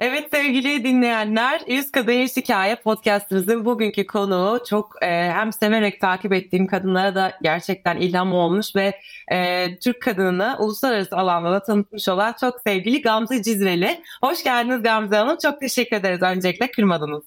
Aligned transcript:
Evet 0.00 0.28
sevgili 0.32 0.84
dinleyenler, 0.84 1.62
Yüz 1.66 1.92
Kadın 1.92 2.12
Yüz 2.12 2.36
Hikaye 2.36 2.76
podcastımızın 2.76 3.64
bugünkü 3.64 4.06
konuğu 4.06 4.60
çok 4.68 5.02
e, 5.02 5.06
hem 5.06 5.52
severek 5.52 6.00
takip 6.00 6.32
ettiğim 6.32 6.66
kadınlara 6.66 7.14
da 7.14 7.32
gerçekten 7.42 7.96
ilham 7.96 8.32
olmuş 8.32 8.76
ve 8.76 9.00
e, 9.32 9.68
Türk 9.78 10.02
kadınını 10.02 10.56
uluslararası 10.58 11.16
alanda 11.16 11.52
da 11.52 11.62
tanıtmış 11.62 12.08
olan 12.08 12.34
çok 12.40 12.60
sevgili 12.66 13.02
Gamze 13.02 13.42
Cizreli. 13.42 14.00
Hoş 14.22 14.44
geldiniz 14.44 14.82
Gamze 14.82 15.16
Hanım. 15.16 15.36
Çok 15.42 15.60
teşekkür 15.60 15.96
ederiz 15.96 16.22
öncelikle 16.22 16.70
kırmadınız. 16.70 17.22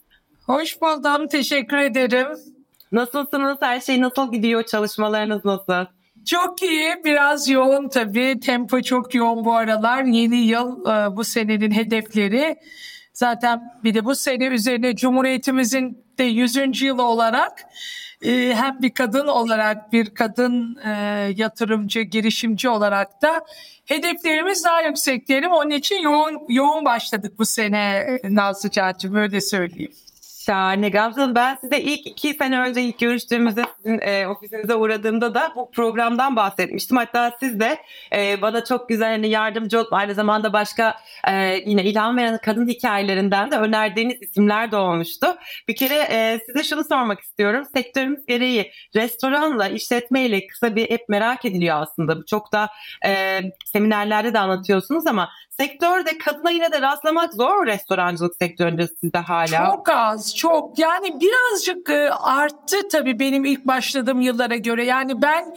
Hoş 0.45 0.81
buldum. 0.81 1.27
Teşekkür 1.27 1.77
ederim. 1.77 2.27
Nasılsınız? 2.91 3.57
Her 3.61 3.79
şey 3.79 4.01
nasıl 4.01 4.31
gidiyor? 4.31 4.63
Çalışmalarınız 4.63 5.45
nasıl? 5.45 5.85
Çok 6.25 6.61
iyi. 6.61 6.95
Biraz 7.05 7.49
yoğun 7.49 7.89
tabii. 7.89 8.39
Tempo 8.39 8.81
çok 8.81 9.15
yoğun 9.15 9.45
bu 9.45 9.55
aralar. 9.55 10.03
Yeni 10.03 10.37
yıl 10.37 10.85
e, 10.85 11.15
bu 11.17 11.23
senenin 11.23 11.71
hedefleri. 11.71 12.55
Zaten 13.13 13.61
bir 13.83 13.93
de 13.93 14.05
bu 14.05 14.15
sene 14.15 14.45
üzerine 14.45 14.95
Cumhuriyetimizin 14.95 16.03
de 16.17 16.23
100. 16.23 16.81
yılı 16.81 17.03
olarak 17.03 17.63
e, 18.21 18.53
hem 18.55 18.81
bir 18.81 18.89
kadın 18.89 19.27
olarak 19.27 19.93
bir 19.93 20.13
kadın 20.13 20.77
e, 20.85 20.89
yatırımcı, 21.35 22.01
girişimci 22.01 22.69
olarak 22.69 23.21
da 23.21 23.45
hedeflerimiz 23.85 24.65
daha 24.65 24.81
yüksek 24.81 25.27
diyelim. 25.27 25.51
Onun 25.51 25.69
için 25.69 26.01
yoğun 26.01 26.37
yoğun 26.49 26.85
başladık 26.85 27.33
bu 27.39 27.45
sene 27.45 28.07
Nazlı 28.23 28.69
Can'cığım 28.69 29.15
öyle 29.15 29.41
söyleyeyim. 29.41 29.93
Şahane. 30.45 30.89
Gamze 30.89 31.21
Hanım 31.21 31.35
ben 31.35 31.55
size 31.61 31.79
ilk 31.79 32.07
iki 32.07 32.33
sene 32.33 32.59
önce 32.59 32.81
ilk 32.81 32.99
görüştüğümüzde 32.99 33.63
sizin 33.77 33.99
e, 34.01 34.27
ofisinize 34.27 34.75
uğradığımda 34.75 35.33
da 35.33 35.53
bu 35.55 35.71
programdan 35.71 36.35
bahsetmiştim. 36.35 36.97
Hatta 36.97 37.37
siz 37.39 37.59
de 37.59 37.77
e, 38.15 38.41
bana 38.41 38.63
çok 38.65 38.89
güzel 38.89 39.11
hani 39.11 39.27
yardımcı 39.29 39.79
olup 39.79 39.93
aynı 39.93 40.13
zamanda 40.13 40.53
başka 40.53 40.95
e, 41.27 41.61
yine 41.65 41.83
ilham 41.83 42.17
veren 42.17 42.39
kadın 42.43 42.67
hikayelerinden 42.67 43.51
de 43.51 43.57
önerdiğiniz 43.57 44.21
isimler 44.21 44.71
de 44.71 44.75
olmuştu. 44.75 45.27
Bir 45.67 45.75
kere 45.75 45.95
e, 45.95 46.39
size 46.45 46.63
şunu 46.63 46.83
sormak 46.83 47.19
istiyorum. 47.19 47.65
Sektörümüz 47.75 48.25
gereği 48.25 48.71
restoranla, 48.95 49.67
işletmeyle 49.67 50.47
kısa 50.47 50.75
bir 50.75 50.89
hep 50.89 51.09
merak 51.09 51.45
ediliyor 51.45 51.81
aslında. 51.81 52.25
Çok 52.25 52.53
da 52.53 52.69
e, 53.05 53.41
seminerlerde 53.65 54.33
de 54.33 54.39
anlatıyorsunuz 54.39 55.07
ama 55.07 55.29
sektörde 55.61 56.17
kadına 56.17 56.51
yine 56.51 56.71
de 56.71 56.81
rastlamak 56.81 57.33
zor 57.33 57.65
restorancılık 57.65 58.35
sektöründe 58.35 58.87
sizde 58.87 59.17
hala. 59.17 59.65
Çok 59.65 59.89
az, 59.89 60.35
çok. 60.35 60.79
Yani 60.79 61.19
birazcık 61.21 61.89
e, 61.89 62.09
arttı 62.09 62.87
tabii 62.91 63.19
benim 63.19 63.45
ilk 63.45 63.67
başladığım 63.67 64.21
yıllara 64.21 64.55
göre. 64.55 64.85
Yani 64.85 65.21
ben 65.21 65.55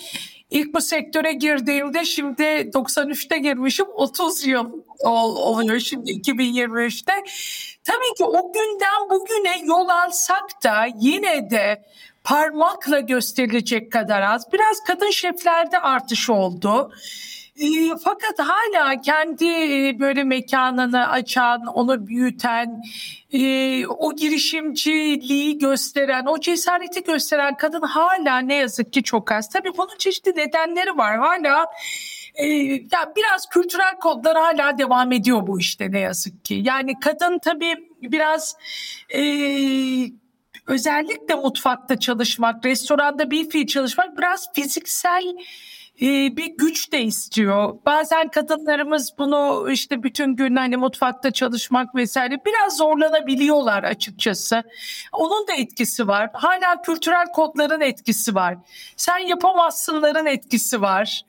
ilk 0.51 0.75
bu 0.75 0.81
sektöre 0.81 1.33
girdiğimde 1.33 2.05
şimdi 2.05 2.43
93'te 2.43 3.39
girmişim 3.39 3.87
30 3.95 4.47
yıl 4.47 4.73
oluyor 5.05 5.81
şimdi 5.81 6.11
2023'te. 6.11 7.13
Tabii 7.85 8.15
ki 8.19 8.25
o 8.25 8.53
günden 8.53 9.11
bugüne 9.11 9.61
yol 9.65 9.89
alsak 9.89 10.65
da 10.65 10.87
yine 11.01 11.51
de 11.51 11.85
parmakla 12.25 13.01
gösterilecek 13.01 13.93
kadar 13.93 14.23
az. 14.23 14.53
Biraz 14.53 14.77
kadın 14.87 15.11
şeflerde 15.11 15.79
artış 15.79 16.31
oldu. 16.31 16.91
E, 17.57 17.67
fakat 18.05 18.39
hala 18.39 19.01
kendi 19.01 19.45
e, 19.45 19.97
böyle 20.01 20.25
mekanını 20.25 21.09
açan, 21.09 21.67
onu 21.67 22.07
büyüten, 22.07 22.83
e, 23.33 23.87
o 23.87 24.17
girişimciliği 24.17 25.59
gösteren, 25.59 26.27
o 26.27 26.41
cesareti 26.41 27.03
gösteren 27.03 27.57
kadın 27.57 27.83
hala 27.83 28.39
ne 28.39 28.55
yazık 28.55 28.93
ki 28.93 29.03
çok 29.03 29.33
az. 29.33 29.49
Tabii 29.49 29.71
bunun 29.77 29.97
çeşitli 29.99 30.37
nedenleri 30.37 30.97
var. 30.97 31.19
Hala 31.19 31.67
e, 32.35 32.47
ya 32.93 33.13
biraz 33.17 33.49
kültürel 33.49 33.97
kodlar 34.01 34.37
hala 34.37 34.79
devam 34.79 35.13
ediyor 35.13 35.47
bu 35.47 35.61
işte 35.61 35.93
ne 35.93 35.99
yazık 35.99 36.45
ki. 36.45 36.61
Yani 36.65 37.01
kadın 37.01 37.39
tabii 37.39 37.75
biraz 38.03 38.57
e, 39.15 39.21
özellikle 40.67 41.35
mutfakta 41.35 41.99
çalışmak, 41.99 42.65
restoranda 42.65 43.31
bir 43.31 43.51
fiil 43.51 43.67
çalışmak 43.67 44.19
biraz 44.19 44.53
fiziksel 44.53 45.37
bir 46.01 46.57
güç 46.59 46.93
de 46.93 47.03
istiyor. 47.03 47.75
Bazen 47.87 48.29
kadınlarımız 48.29 49.13
bunu 49.19 49.69
işte 49.71 50.03
bütün 50.03 50.37
gün 50.37 50.57
hani 50.57 50.77
mutfakta 50.77 51.31
çalışmak 51.31 51.95
vesaire 51.95 52.39
biraz 52.47 52.77
zorlanabiliyorlar 52.77 53.85
açıkçası. 53.85 54.63
Onun 55.13 55.49
da 55.49 55.53
etkisi 55.53 56.09
var. 56.09 56.31
Hala 56.33 56.83
kültürel 56.83 57.27
kodların 57.33 57.81
etkisi 57.81 58.35
var. 58.35 58.57
Sen 58.97 59.19
yapamazsınların 59.19 60.27
etkisi 60.27 60.83
var. 60.83 61.25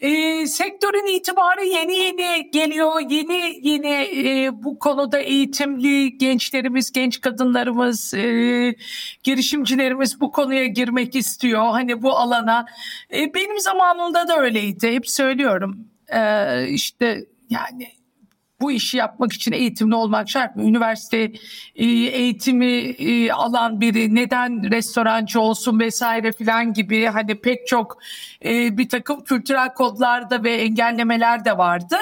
E, 0.00 0.46
sektörün 0.46 1.06
itibarı 1.06 1.64
yeni 1.64 1.94
yeni 1.94 2.50
geliyor. 2.50 3.00
Yeni 3.10 3.58
yeni 3.62 3.88
e, 3.88 4.50
bu 4.64 4.78
konuda 4.78 5.18
eğitimli 5.18 6.18
gençlerimiz, 6.18 6.92
genç 6.92 7.20
kadınlarımız, 7.20 8.14
e, 8.14 8.74
girişimcilerimiz 9.22 10.20
bu 10.20 10.32
konuya 10.32 10.66
girmek 10.66 11.14
istiyor. 11.16 11.70
Hani 11.70 12.02
bu 12.02 12.16
alana. 12.16 12.66
E, 13.14 13.34
benim 13.34 13.60
zamanımda 14.02 14.28
da 14.28 14.40
öyleydi. 14.40 14.92
Hep 14.92 15.08
söylüyorum. 15.08 15.88
E, 16.08 16.68
işte 16.68 17.24
yani 17.50 17.88
bu 18.60 18.72
işi 18.72 18.96
yapmak 18.96 19.32
için 19.32 19.52
eğitimli 19.52 19.94
olmak 19.94 20.30
şart 20.30 20.56
mı? 20.56 20.62
Üniversite 20.62 21.32
e, 21.76 21.86
eğitimi 21.86 22.74
e, 22.98 23.32
alan 23.32 23.80
biri 23.80 24.14
neden 24.14 24.70
restorancı 24.70 25.40
olsun 25.40 25.80
vesaire 25.80 26.32
filan 26.32 26.72
gibi 26.72 27.06
hani 27.06 27.40
pek 27.40 27.66
çok 27.66 27.98
e, 28.44 28.78
bir 28.78 28.88
takım 28.88 29.24
kültürel 29.24 29.74
kodlarda 29.74 30.44
ve 30.44 30.54
engellemeler 30.54 31.44
de 31.44 31.58
vardı. 31.58 31.96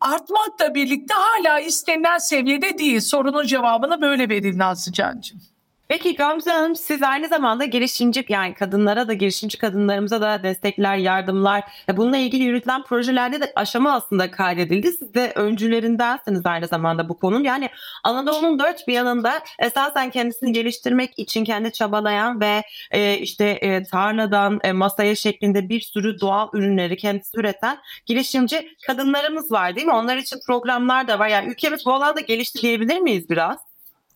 Artmakla 0.00 0.74
birlikte 0.74 1.14
hala 1.14 1.60
istenilen 1.60 2.18
seviyede 2.18 2.78
değil. 2.78 3.00
Sorunun 3.00 3.46
cevabını 3.46 4.00
böyle 4.00 4.28
verin 4.28 4.58
Nazlı 4.58 4.92
Can'cığım. 4.92 5.51
Peki 5.92 6.16
Gamze 6.16 6.50
Hanım 6.50 6.76
siz 6.76 7.02
aynı 7.02 7.28
zamanda 7.28 7.64
girişimci 7.64 8.24
yani 8.28 8.54
kadınlara 8.54 9.08
da 9.08 9.12
girişimci 9.12 9.58
kadınlarımıza 9.58 10.20
da 10.20 10.42
destekler, 10.42 10.96
yardımlar 10.96 11.62
bununla 11.96 12.16
ilgili 12.16 12.44
yürütülen 12.44 12.82
projelerde 12.82 13.40
de 13.40 13.52
aşama 13.56 13.92
aslında 13.92 14.30
kaydedildi. 14.30 14.92
Siz 14.92 15.14
de 15.14 15.32
öncülerindensiniz 15.34 16.46
aynı 16.46 16.66
zamanda 16.66 17.08
bu 17.08 17.18
konunun. 17.18 17.44
Yani 17.44 17.68
Anadolu'nun 18.04 18.58
dört 18.58 18.88
bir 18.88 18.92
yanında 18.92 19.40
esasen 19.58 20.10
kendisini 20.10 20.52
geliştirmek 20.52 21.18
için 21.18 21.44
kendi 21.44 21.72
çabalayan 21.72 22.40
ve 22.40 22.62
e, 22.90 23.18
işte 23.18 23.44
e, 23.44 23.82
tarladan 23.82 24.60
e, 24.64 24.72
masaya 24.72 25.14
şeklinde 25.14 25.68
bir 25.68 25.80
sürü 25.80 26.20
doğal 26.20 26.48
ürünleri 26.52 26.96
kendisi 26.96 27.40
üreten 27.40 27.78
girişimci 28.06 28.68
kadınlarımız 28.86 29.52
var 29.52 29.76
değil 29.76 29.86
mi? 29.86 29.92
Onlar 29.92 30.16
için 30.16 30.36
programlar 30.46 31.08
da 31.08 31.18
var. 31.18 31.28
Yani 31.28 31.50
ülkemiz 31.50 31.86
bu 31.86 31.92
alanda 31.92 32.20
gelişti 32.20 32.62
diyebilir 32.62 32.98
miyiz 32.98 33.30
biraz? 33.30 33.71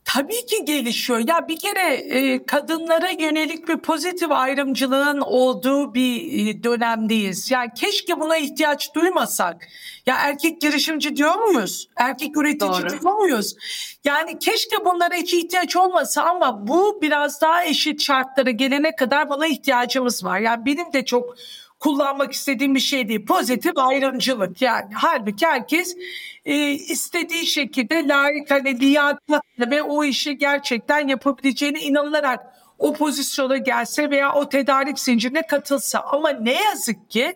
Tabii 0.06 0.46
ki 0.46 0.64
gelişiyor. 0.64 1.18
Ya 1.28 1.48
bir 1.48 1.58
kere 1.58 1.94
e, 1.94 2.46
kadınlara 2.46 3.10
yönelik 3.10 3.68
bir 3.68 3.76
pozitif 3.76 4.30
ayrımcılığın 4.30 5.20
olduğu 5.20 5.94
bir 5.94 6.46
e, 6.48 6.62
dönemdeyiz. 6.64 7.50
Yani 7.50 7.70
keşke 7.76 8.20
buna 8.20 8.36
ihtiyaç 8.36 8.94
duymasak. 8.94 9.68
Ya 10.06 10.16
erkek 10.16 10.60
girişimci 10.60 11.16
diyor 11.16 11.34
muyuz? 11.34 11.88
Erkek 11.96 12.36
üretici 12.36 12.70
Doğru. 12.70 12.90
diyor 12.90 13.12
muyuz? 13.12 13.56
Yani 14.04 14.38
keşke 14.38 14.84
bunlara 14.84 15.14
hiç 15.14 15.34
ihtiyaç 15.34 15.76
olmasa 15.76 16.22
ama 16.22 16.66
bu 16.66 16.98
biraz 17.02 17.40
daha 17.40 17.64
eşit 17.64 18.02
şartlara 18.02 18.50
gelene 18.50 18.96
kadar 18.96 19.28
buna 19.28 19.46
ihtiyacımız 19.46 20.24
var. 20.24 20.38
Yani 20.38 20.66
benim 20.66 20.92
de 20.92 21.04
çok 21.04 21.34
kullanmak 21.80 22.32
istediğim 22.32 22.74
bir 22.74 22.80
şey 22.80 23.08
değil. 23.08 23.26
Pozitif 23.26 23.78
ayrımcılık 23.78 24.62
yani. 24.62 24.94
Halbuki 24.94 25.46
herkes 25.46 25.96
e, 26.44 26.70
istediği 26.70 27.46
şekilde 27.46 28.08
layık 28.08 28.50
hani 28.50 28.80
liyakatla 28.80 29.70
ve 29.70 29.82
o 29.82 30.04
işi 30.04 30.38
gerçekten 30.38 31.08
yapabileceğine 31.08 31.80
inanılarak 31.80 32.40
o 32.78 32.92
pozisyona 32.92 33.56
gelse 33.56 34.10
veya 34.10 34.34
o 34.34 34.48
tedarik 34.48 34.98
zincirine 34.98 35.46
katılsa. 35.46 36.00
Ama 36.00 36.30
ne 36.30 36.62
yazık 36.62 37.10
ki 37.10 37.34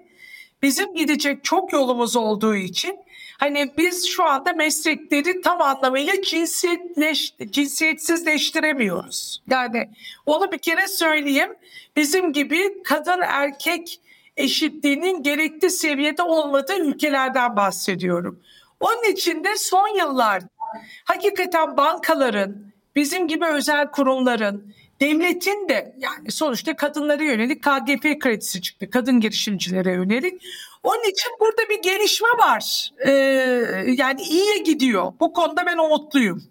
bizim 0.62 0.94
gidecek 0.94 1.44
çok 1.44 1.72
yolumuz 1.72 2.16
olduğu 2.16 2.54
için 2.54 2.98
hani 3.38 3.72
biz 3.78 4.08
şu 4.08 4.24
anda 4.24 4.52
meslekleri 4.52 5.40
tam 5.40 5.62
anlamıyla 5.62 6.22
cinsiyetleş, 6.22 7.34
cinsiyetsizleştiremiyoruz. 7.50 9.42
Yani 9.50 9.90
onu 10.26 10.52
bir 10.52 10.58
kere 10.58 10.88
söyleyeyim. 10.88 11.50
Bizim 11.96 12.32
gibi 12.32 12.82
kadın 12.82 13.20
erkek 13.20 14.00
eşitliğinin 14.40 15.22
gerekli 15.22 15.70
seviyede 15.70 16.22
olmadığı 16.22 16.78
ülkelerden 16.78 17.56
bahsediyorum. 17.56 18.40
Onun 18.80 19.12
için 19.12 19.44
de 19.44 19.56
son 19.56 19.98
yıllarda 19.98 20.48
hakikaten 21.04 21.76
bankaların, 21.76 22.56
bizim 22.96 23.28
gibi 23.28 23.46
özel 23.46 23.90
kurumların, 23.90 24.74
devletin 25.00 25.68
de 25.68 25.94
yani 25.98 26.30
sonuçta 26.30 26.76
kadınlara 26.76 27.22
yönelik 27.22 27.62
KGP 27.62 28.20
kredisi 28.20 28.62
çıktı. 28.62 28.90
Kadın 28.90 29.20
girişimcilere 29.20 29.92
yönelik. 29.92 30.42
Onun 30.82 31.10
için 31.10 31.30
burada 31.40 31.68
bir 31.68 31.82
gelişme 31.82 32.28
var. 32.28 32.90
Ee, 33.06 33.10
yani 33.86 34.22
iyiye 34.22 34.58
gidiyor. 34.58 35.12
Bu 35.20 35.32
konuda 35.32 35.66
ben 35.66 35.78
umutluyum. 35.78 36.42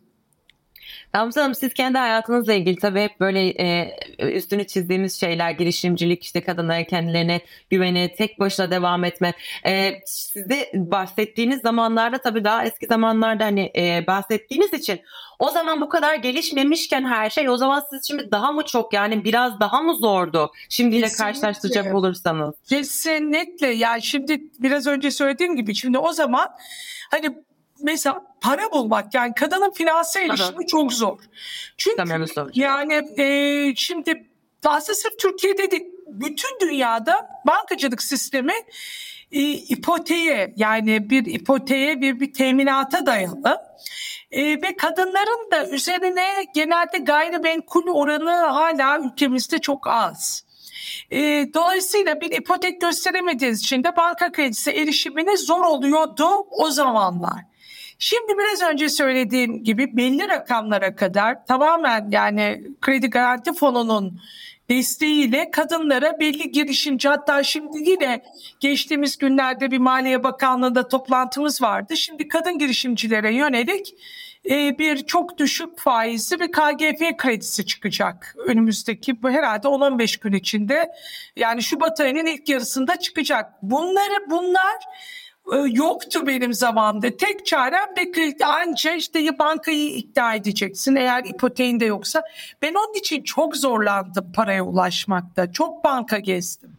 Gamze 1.13 1.41
Hanım 1.41 1.55
siz 1.55 1.73
kendi 1.73 1.97
hayatınızla 1.97 2.53
ilgili 2.53 2.75
tabii 2.75 3.01
hep 3.01 3.19
böyle 3.19 3.47
e, 3.49 3.95
üstünü 4.19 4.67
çizdiğimiz 4.67 5.19
şeyler 5.19 5.51
girişimcilik 5.51 6.23
işte 6.23 6.41
kadınlara 6.41 6.83
kendilerine 6.83 7.41
güveni 7.69 8.13
tek 8.17 8.39
başına 8.39 8.71
devam 8.71 9.03
etme. 9.03 9.33
E, 9.65 9.91
sizde 10.05 10.71
bahsettiğiniz 10.73 11.61
zamanlarda 11.61 12.17
tabii 12.17 12.43
daha 12.43 12.65
eski 12.65 12.85
zamanlarda 12.87 13.45
hani 13.45 13.71
e, 13.75 14.07
bahsettiğiniz 14.07 14.73
için 14.73 15.01
o 15.39 15.49
zaman 15.49 15.81
bu 15.81 15.89
kadar 15.89 16.15
gelişmemişken 16.15 17.05
her 17.05 17.29
şey 17.29 17.49
o 17.49 17.57
zaman 17.57 17.83
siz 17.89 18.07
şimdi 18.07 18.31
daha 18.31 18.51
mı 18.51 18.63
çok 18.65 18.93
yani 18.93 19.23
biraz 19.23 19.59
daha 19.59 19.81
mı 19.81 19.95
zordu 19.95 20.51
şimdiyle 20.69 21.05
Kesinlikle. 21.05 21.25
karşılaştıracak 21.25 21.95
olursanız? 21.95 22.55
Kesinlikle 22.69 23.67
yani 23.67 24.01
şimdi 24.01 24.41
biraz 24.59 24.87
önce 24.87 25.11
söylediğim 25.11 25.55
gibi 25.55 25.75
şimdi 25.75 25.97
o 25.97 26.11
zaman 26.11 26.49
hani 27.11 27.35
mesela 27.81 28.23
para 28.41 28.71
bulmak 28.71 29.13
yani 29.13 29.33
kadının 29.33 29.71
finansal 29.71 30.21
Aha. 30.21 30.27
ilişimi 30.27 30.67
çok 30.67 30.93
zor. 30.93 31.19
Çünkü 31.77 31.97
yani 32.53 32.93
e, 33.17 33.75
şimdi 33.75 34.29
aslında 34.65 34.95
sırf 34.95 35.19
Türkiye'de 35.19 35.71
değil 35.71 35.85
bütün 36.07 36.59
dünyada 36.61 37.29
bankacılık 37.47 38.03
sistemi 38.03 38.53
e, 39.31 39.41
ipoteğe 39.51 40.53
yani 40.57 41.09
bir 41.09 41.25
ipoteğe 41.25 42.01
bir, 42.01 42.19
bir 42.19 42.33
teminata 42.33 43.05
dayalı. 43.05 43.69
E, 44.31 44.61
ve 44.61 44.75
kadınların 44.77 45.51
da 45.51 45.67
üzerine 45.67 46.45
genelde 46.55 46.97
gayrimenkul 46.97 47.87
oranı 47.87 48.31
hala 48.31 48.99
ülkemizde 48.99 49.59
çok 49.59 49.87
az. 49.87 50.45
E, 51.11 51.19
dolayısıyla 51.53 52.21
bir 52.21 52.31
ipotek 52.31 52.81
gösteremediğiniz 52.81 53.59
için 53.59 53.83
de 53.83 53.95
banka 53.95 54.31
kredisi 54.31 54.71
erişimine 54.71 55.37
zor 55.37 55.63
oluyordu 55.63 56.27
o 56.51 56.71
zamanlar. 56.71 57.49
Şimdi 57.99 58.37
biraz 58.37 58.61
önce 58.61 58.89
söylediğim 58.89 59.63
gibi 59.63 59.97
belli 59.97 60.29
rakamlara 60.29 60.95
kadar 60.95 61.45
tamamen 61.45 62.09
yani 62.11 62.63
kredi 62.81 63.09
garanti 63.09 63.53
fonunun 63.53 64.21
desteğiyle 64.69 65.51
kadınlara 65.51 66.19
belli 66.19 66.51
girişimci 66.51 67.09
hatta 67.09 67.43
şimdi 67.43 67.89
yine 67.89 68.23
geçtiğimiz 68.59 69.17
günlerde 69.17 69.71
bir 69.71 69.77
Maliye 69.77 70.23
Bakanlığı'nda 70.23 70.87
toplantımız 70.87 71.61
vardı. 71.61 71.97
Şimdi 71.97 72.27
kadın 72.27 72.57
girişimcilere 72.57 73.33
yönelik 73.35 73.95
e, 74.49 74.79
bir 74.79 74.97
çok 75.05 75.37
düşük 75.37 75.79
faizli 75.79 76.39
bir 76.39 76.51
KGF 76.51 77.17
kredisi 77.17 77.65
çıkacak 77.65 78.35
önümüzdeki 78.45 79.23
bu 79.23 79.29
herhalde 79.29 79.67
10-15 79.67 80.21
gün 80.21 80.33
içinde 80.33 80.91
yani 81.35 81.63
Şubat 81.63 81.99
ayının 81.99 82.25
ilk 82.25 82.49
yarısında 82.49 82.99
çıkacak. 82.99 83.53
Bunları 83.61 84.29
bunlar 84.29 84.77
yoktu 85.67 86.27
benim 86.27 86.53
zamanımda. 86.53 87.17
Tek 87.17 87.45
çarem 87.45 87.95
kredi 87.95 88.45
anca 88.45 88.93
işte 88.93 89.39
bankayı 89.39 89.89
ikna 89.89 90.35
edeceksin 90.35 90.95
eğer 90.95 91.25
ipoteğin 91.25 91.79
de 91.79 91.85
yoksa. 91.85 92.23
Ben 92.61 92.73
onun 92.73 92.93
için 92.93 93.23
çok 93.23 93.55
zorlandım 93.55 94.31
paraya 94.35 94.63
ulaşmakta. 94.63 95.51
Çok 95.51 95.83
banka 95.83 96.19
gezdim. 96.19 96.77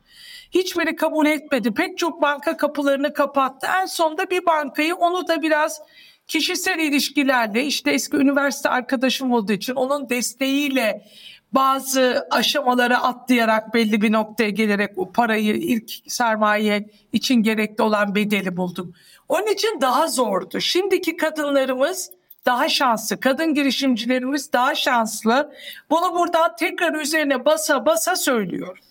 Hiçbiri 0.50 0.96
kabul 0.96 1.26
etmedi. 1.26 1.74
Pek 1.74 1.98
çok 1.98 2.22
banka 2.22 2.56
kapılarını 2.56 3.12
kapattı. 3.12 3.66
En 3.82 3.86
sonunda 3.86 4.30
bir 4.30 4.46
bankayı 4.46 4.94
onu 4.94 5.28
da 5.28 5.42
biraz 5.42 5.80
kişisel 6.26 6.78
ilişkilerle 6.78 7.64
işte 7.64 7.90
eski 7.90 8.16
üniversite 8.16 8.68
arkadaşım 8.68 9.32
olduğu 9.32 9.52
için 9.52 9.74
onun 9.74 10.08
desteğiyle 10.08 11.04
bazı 11.52 12.26
aşamaları 12.30 12.98
atlayarak 12.98 13.74
belli 13.74 14.02
bir 14.02 14.12
noktaya 14.12 14.50
gelerek 14.50 14.90
o 14.98 15.12
parayı 15.12 15.56
ilk 15.56 15.90
sermaye 16.06 16.90
için 17.12 17.34
gerekli 17.34 17.82
olan 17.82 18.14
bedeli 18.14 18.56
buldum. 18.56 18.94
Onun 19.28 19.46
için 19.46 19.80
daha 19.80 20.08
zordu. 20.08 20.60
Şimdiki 20.60 21.16
kadınlarımız 21.16 22.10
daha 22.46 22.68
şanslı. 22.68 23.20
Kadın 23.20 23.54
girişimcilerimiz 23.54 24.52
daha 24.52 24.74
şanslı. 24.74 25.52
Bunu 25.90 26.14
buradan 26.14 26.56
tekrar 26.58 26.94
üzerine 26.94 27.44
basa 27.44 27.86
basa 27.86 28.16
söylüyorum. 28.16 28.84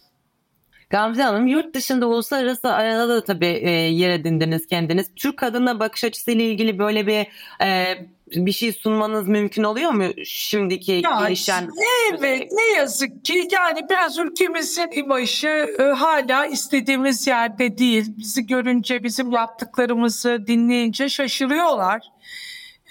Gamze 0.89 1.23
Hanım 1.23 1.47
yurt 1.47 1.75
dışında 1.75 2.07
uluslararası 2.07 2.73
arada 2.73 3.09
da 3.09 3.23
tabii 3.23 3.45
e, 3.45 3.69
yer 3.69 4.09
edindiniz 4.09 4.67
kendiniz. 4.67 5.11
Türk 5.15 5.37
kadına 5.37 5.79
bakış 5.79 6.03
açısıyla 6.03 6.45
ilgili 6.45 6.79
böyle 6.79 7.07
bir 7.07 7.27
e, 7.65 7.97
bir 8.35 8.51
şey 8.51 8.73
sunmanız 8.73 9.27
mümkün 9.27 9.63
oluyor 9.63 9.91
mu 9.91 10.03
şimdiki 10.25 10.91
Ya, 10.91 11.21
gelişen? 11.23 11.69
Evet 12.09 12.51
ne 12.51 12.77
yazık 12.77 13.25
ki 13.25 13.47
yani 13.51 13.79
biraz 13.89 14.17
ülkemizin 14.17 14.91
imajı 14.91 15.75
e, 15.79 15.83
hala 15.83 16.45
istediğimiz 16.45 17.27
yerde 17.27 17.77
değil. 17.77 18.05
Bizi 18.17 18.47
görünce 18.47 19.03
bizim 19.03 19.31
yaptıklarımızı 19.31 20.43
dinleyince 20.47 21.09
şaşırıyorlar. 21.09 22.01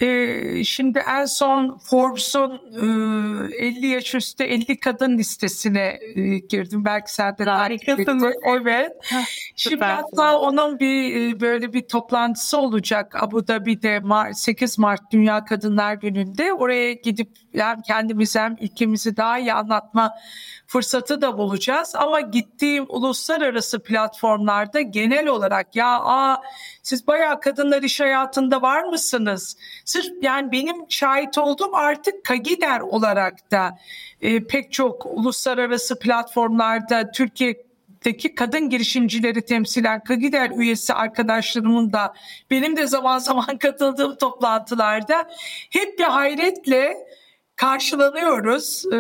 E, 0.00 0.65
şimdi 0.65 0.99
en 0.99 1.25
son 1.25 1.79
Forbes'un 1.79 2.61
e, 3.53 3.67
50 3.67 3.87
yaş 3.87 4.15
üstü 4.15 4.45
50 4.45 4.81
kadın 4.81 5.19
listesine 5.19 5.99
e, 6.15 6.39
girdim. 6.39 6.85
Belki 6.85 7.15
sen 7.15 7.39
de 7.39 7.45
takip 7.45 7.89
ettin. 7.89 8.23
Evet. 8.61 8.93
Şimdi 9.56 9.75
süper. 9.75 9.95
hatta 9.95 10.39
onun 10.39 10.81
bir 10.81 11.17
e, 11.17 11.41
böyle 11.41 11.73
bir 11.73 11.83
toplantısı 11.83 12.59
olacak 12.59 13.23
Abu 13.23 13.49
Dhabi'de 13.49 13.97
Mar- 13.97 14.35
8 14.35 14.79
Mart 14.79 15.12
Dünya 15.12 15.45
Kadınlar 15.45 15.95
Günü'nde. 15.95 16.53
Oraya 16.53 16.93
gidip 16.93 17.29
hem 17.55 17.83
kendimizi 17.83 18.39
hem 18.39 18.56
ülkemizi 18.61 19.17
daha 19.17 19.39
iyi 19.39 19.53
anlatma 19.53 20.15
fırsatı 20.69 21.23
da 21.23 21.38
bulacağız. 21.38 21.94
Ama 21.94 22.20
gittiğim 22.20 22.87
uluslararası 22.88 23.79
platformlarda 23.79 24.81
genel 24.81 25.26
olarak 25.26 25.76
ya 25.76 26.00
aa, 26.00 26.43
siz 26.82 27.06
bayağı 27.06 27.41
kadınlar 27.41 27.82
iş 27.82 28.00
hayatında 28.00 28.62
var 28.62 28.82
mısınız? 28.85 29.56
Sırf 29.85 30.12
yani 30.23 30.53
benim 30.53 30.76
şahit 30.88 31.38
olduğum 31.38 31.76
artık 31.76 32.25
Kagider 32.25 32.81
olarak 32.81 33.50
da 33.50 33.79
e, 34.20 34.44
pek 34.44 34.73
çok 34.73 35.06
uluslararası 35.06 35.99
platformlarda 35.99 37.11
Türkiye 37.11 37.69
Türkiye'deki 38.00 38.35
kadın 38.35 38.71
girişimcileri 38.71 39.43
temsilen 39.43 40.05
Kagider 40.05 40.50
üyesi 40.50 40.94
arkadaşlarımın 40.94 41.93
da 41.93 42.14
benim 42.50 42.76
de 42.76 42.87
zaman 42.87 43.19
zaman 43.19 43.59
katıldığım 43.61 44.17
toplantılarda 44.17 45.29
hep 45.71 45.99
bir 45.99 46.05
hayretle 46.05 46.97
karşılanıyoruz. 47.58 48.84
Ee, 48.93 48.96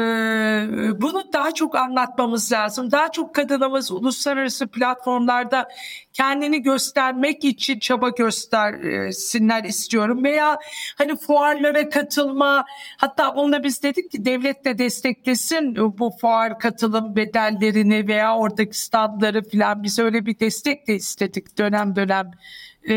bunu 1.00 1.32
daha 1.32 1.54
çok 1.54 1.76
anlatmamız 1.76 2.52
lazım. 2.52 2.90
Daha 2.90 3.12
çok 3.12 3.34
kadınımız 3.34 3.90
uluslararası 3.90 4.66
platformlarda 4.66 5.68
kendini 6.12 6.62
göstermek 6.62 7.44
için 7.44 7.78
çaba 7.78 8.08
göstersinler 8.08 9.64
istiyorum. 9.64 10.24
Veya 10.24 10.58
hani 10.98 11.16
fuarlara 11.16 11.88
katılma 11.88 12.64
hatta 12.96 13.36
bununla 13.36 13.64
biz 13.64 13.82
dedik 13.82 14.10
ki 14.10 14.24
devlet 14.24 14.64
de 14.64 14.78
desteklesin 14.78 15.76
bu 15.98 16.10
fuar 16.20 16.58
katılım 16.58 17.16
bedellerini 17.16 18.08
veya 18.08 18.36
oradaki 18.36 18.78
standları 18.78 19.50
falan 19.50 19.82
biz 19.82 19.98
öyle 19.98 20.26
bir 20.26 20.38
destek 20.38 20.88
de 20.88 20.94
istedik 20.94 21.58
dönem 21.58 21.96
dönem 21.96 22.30
e, 22.88 22.94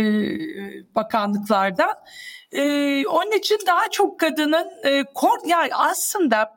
bakanlıklarda. 0.95 2.03
Ee, 2.51 3.03
onun 3.07 3.31
için 3.31 3.57
daha 3.68 3.89
çok 3.89 4.19
kadının 4.19 4.68
e, 4.83 5.03
kork 5.13 5.48
yani 5.48 5.75
aslında 5.75 6.53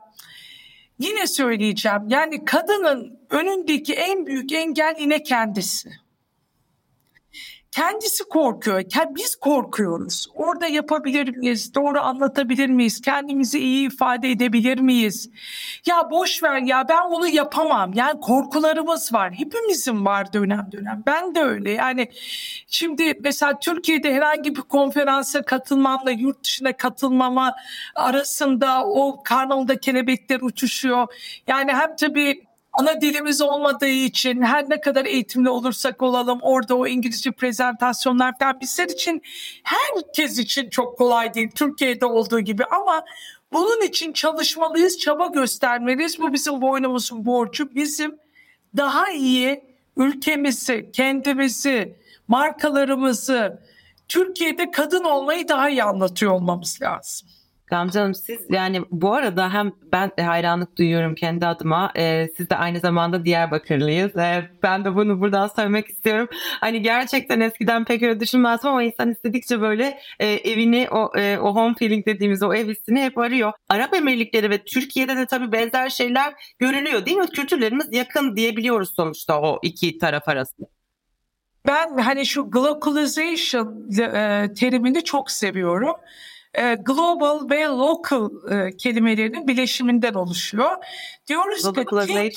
yine 0.99 1.27
söyleyeceğim 1.27 2.03
yani 2.09 2.45
kadının 2.45 3.19
önündeki 3.31 3.95
en 3.95 4.27
büyük 4.27 4.53
engel 4.53 4.97
yine 5.01 5.23
kendisi. 5.23 6.04
Kendisi 7.75 8.25
korkuyor. 8.25 8.83
Biz 9.11 9.37
korkuyoruz. 9.37 10.27
Orada 10.35 10.67
yapabilir 10.67 11.37
miyiz? 11.37 11.75
Doğru 11.75 12.01
anlatabilir 12.01 12.69
miyiz? 12.69 13.01
Kendimizi 13.01 13.59
iyi 13.59 13.87
ifade 13.87 14.31
edebilir 14.31 14.79
miyiz? 14.79 15.31
Ya 15.87 16.11
boş 16.11 16.43
ver 16.43 16.59
ya 16.59 16.89
ben 16.89 17.01
onu 17.01 17.29
yapamam. 17.29 17.93
Yani 17.95 18.21
korkularımız 18.21 19.13
var. 19.13 19.33
Hepimizin 19.33 20.05
var 20.05 20.33
dönem 20.33 20.69
dönem. 20.73 21.03
Ben 21.07 21.35
de 21.35 21.41
öyle. 21.41 21.71
Yani 21.71 22.09
şimdi 22.67 23.15
mesela 23.21 23.59
Türkiye'de 23.59 24.15
herhangi 24.15 24.57
bir 24.57 24.63
konferansa 24.63 25.43
katılmamla 25.43 26.11
yurt 26.11 26.45
dışına 26.45 26.77
katılmama 26.77 27.55
arasında 27.95 28.85
o 28.87 29.23
karnımda 29.23 29.81
kelebekler 29.81 30.41
uçuşuyor. 30.41 31.07
Yani 31.47 31.73
hem 31.73 31.97
tabii 31.97 32.45
ana 32.75 33.01
dilimiz 33.01 33.43
olmadığı 33.43 33.87
için 33.87 34.43
her 34.43 34.71
ne 34.71 34.81
kadar 34.81 35.05
eğitimli 35.05 35.49
olursak 35.49 36.03
olalım 36.03 36.39
orada 36.43 36.77
o 36.77 36.87
İngilizce 36.87 37.31
prezentasyonlar 37.31 38.39
falan 38.39 38.61
bizler 38.61 38.89
için 38.89 39.23
herkes 39.63 40.39
için 40.39 40.71
çok 40.71 40.99
kolay 40.99 41.35
değil 41.35 41.51
Türkiye'de 41.55 42.07
olduğu 42.07 42.41
gibi 42.41 42.65
ama 42.65 43.05
bunun 43.53 43.83
için 43.83 44.13
çalışmalıyız, 44.13 44.99
çaba 44.99 45.27
göstermeliyiz. 45.27 46.19
Bu 46.19 46.33
bizim 46.33 46.61
boynumuzun 46.61 47.27
borcu. 47.27 47.75
Bizim 47.75 48.19
daha 48.77 49.11
iyi 49.11 49.65
ülkemizi, 49.97 50.91
kendimizi, 50.93 51.97
markalarımızı, 52.29 53.63
Türkiye'de 54.09 54.71
kadın 54.71 55.05
olmayı 55.05 55.49
daha 55.49 55.69
iyi 55.69 55.83
anlatıyor 55.83 56.33
olmamız 56.33 56.79
lazım. 56.83 57.29
Gamze 57.67 58.15
siz 58.15 58.41
yani 58.51 58.83
bu 58.91 59.15
arada 59.15 59.53
hem 59.53 59.73
ben 59.93 60.11
de 60.19 60.23
hayranlık 60.23 60.79
duyuyorum 60.79 61.15
kendi 61.15 61.47
adıma. 61.47 61.93
Ee, 61.97 62.29
siz 62.37 62.51
de 62.51 62.57
aynı 62.57 62.81
zamanda 62.81 63.25
Diyarbakırlıyız. 63.25 64.17
Ee, 64.17 64.51
ben 64.63 64.85
de 64.85 64.95
bunu 64.95 65.21
buradan 65.21 65.49
söylemek 65.49 65.89
istiyorum. 65.89 66.29
Hani 66.61 66.83
gerçekten 66.83 67.41
eskiden 67.41 67.85
pek 67.85 68.03
öyle 68.03 68.21
düşünmezdim 68.21 68.71
ama 68.71 68.83
insan 68.83 69.11
istedikçe 69.11 69.61
böyle 69.61 69.99
e, 70.21 70.27
evini 70.27 70.89
o, 70.91 71.19
e, 71.19 71.39
o 71.39 71.55
home 71.55 71.75
feeling 71.75 72.07
dediğimiz 72.07 72.43
o 72.43 72.55
ev 72.55 72.69
hissini 72.69 73.03
hep 73.03 73.19
arıyor. 73.19 73.53
Arap 73.69 73.95
Emirlikleri 73.95 74.51
ve 74.51 74.59
Türkiye'de 74.65 75.17
de 75.17 75.27
tabii 75.27 75.53
benzer 75.53 75.89
şeyler 75.89 76.35
görülüyor 76.59 77.07
değil 77.07 77.17
mi? 77.17 77.27
Kültürlerimiz 77.27 77.89
yakın 77.93 78.37
diyebiliyoruz 78.37 78.95
sonuçta 78.97 79.41
o 79.41 79.59
iki 79.63 79.99
taraf 79.99 80.29
arasında. 80.29 80.67
Ben 81.67 81.99
hani 81.99 82.27
şu 82.27 82.51
globalization 82.51 83.91
e, 84.01 84.49
terimini 84.55 85.05
çok 85.05 85.31
seviyorum. 85.31 85.95
E, 86.55 86.75
global 86.75 87.51
ve 87.51 87.65
local 87.65 88.31
e, 88.51 88.77
kelimelerinin 88.77 89.49
bileşiminden 89.49 90.15
oluşuyor. 90.15 90.71
Diyoruz 91.27 91.63
ki 91.73 91.85
think, 92.07 92.35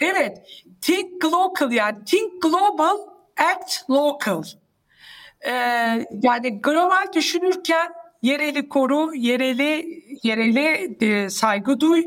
evet, 0.00 0.38
think 0.80 1.20
global 1.22 1.72
yani 1.72 2.04
think 2.04 2.42
global, 2.42 2.96
act 3.36 3.90
local. 3.90 4.42
E, 5.40 5.50
yani 6.22 6.60
global 6.62 7.12
düşünürken 7.14 7.92
yereli 8.22 8.68
koru, 8.68 9.14
yereli 9.14 10.02
yereli 10.22 10.96
e, 11.00 11.30
saygı 11.30 11.80
duy. 11.80 12.04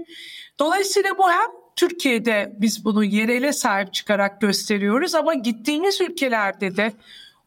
Dolayısıyla 0.59 1.17
bu 1.17 1.31
hem 1.31 1.47
Türkiye'de 1.75 2.55
biz 2.57 2.85
bunu 2.85 3.03
yerele 3.03 3.53
sahip 3.53 3.93
çıkarak 3.93 4.41
gösteriyoruz 4.41 5.15
ama 5.15 5.33
gittiğimiz 5.33 6.01
ülkelerde 6.01 6.77
de 6.77 6.93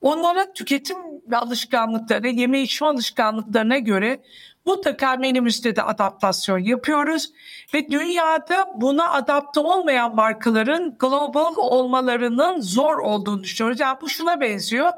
onların 0.01 0.53
tüketim 0.53 0.97
alışkanlıkları, 1.33 2.29
yeme 2.29 2.61
içme 2.61 2.87
alışkanlıklarına 2.87 3.79
göre 3.79 4.21
mutlaka 4.67 5.17
menümüzde 5.17 5.77
de 5.77 5.83
adaptasyon 5.83 6.59
yapıyoruz 6.59 7.33
ve 7.75 7.91
dünyada 7.91 8.67
buna 8.77 9.11
adapte 9.13 9.61
olmayan 9.61 10.15
markaların 10.15 10.97
global 10.99 11.55
olmalarının 11.57 12.61
zor 12.61 12.99
olduğunu 12.99 13.43
düşünüyoruz. 13.43 13.81
Yani 13.81 13.99
bu 14.01 14.09
şuna 14.09 14.41
benziyor. 14.41 14.91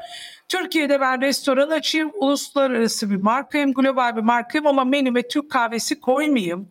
Türkiye'de 0.48 1.00
ben 1.00 1.20
restoran 1.20 1.70
açayım, 1.70 2.10
uluslararası 2.14 3.10
bir 3.10 3.16
markayım, 3.16 3.72
global 3.72 4.16
bir 4.16 4.22
markayım 4.22 4.66
ama 4.66 4.84
menüme 4.84 5.28
Türk 5.28 5.50
kahvesi 5.50 6.00
koymayayım 6.00 6.68